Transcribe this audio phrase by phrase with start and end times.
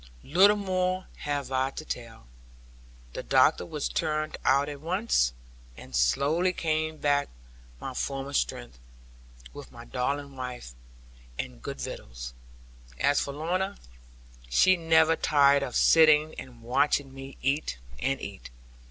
[0.23, 2.25] Little more have I to tell.
[3.13, 5.31] The doctor was turned out at once;
[5.77, 7.29] and slowly came back
[7.79, 8.79] my former strength,
[9.53, 10.73] with a darling wife,
[11.37, 12.33] and good victuals.
[12.99, 13.77] As for Lorna,
[14.49, 18.49] she never tired of sitting and watching me eat and eat.